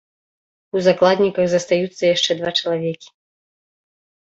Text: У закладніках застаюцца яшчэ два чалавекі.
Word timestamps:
У 0.77 0.81
закладніках 0.87 1.45
застаюцца 1.51 2.03
яшчэ 2.15 2.31
два 2.41 2.55
чалавекі. 2.59 3.09